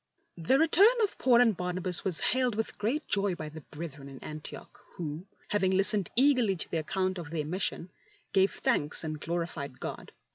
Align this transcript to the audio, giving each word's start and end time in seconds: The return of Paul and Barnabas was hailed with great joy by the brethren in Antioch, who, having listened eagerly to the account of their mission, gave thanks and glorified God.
The 0.39 0.57
return 0.57 0.95
of 1.03 1.15
Paul 1.19 1.41
and 1.41 1.55
Barnabas 1.55 2.03
was 2.03 2.19
hailed 2.21 2.55
with 2.55 2.75
great 2.79 3.07
joy 3.07 3.35
by 3.35 3.49
the 3.49 3.61
brethren 3.61 4.09
in 4.09 4.17
Antioch, 4.23 4.79
who, 4.95 5.27
having 5.49 5.69
listened 5.77 6.09
eagerly 6.15 6.55
to 6.55 6.71
the 6.71 6.79
account 6.79 7.19
of 7.19 7.29
their 7.29 7.45
mission, 7.45 7.91
gave 8.33 8.51
thanks 8.51 9.03
and 9.03 9.21
glorified 9.21 9.79
God. 9.79 10.11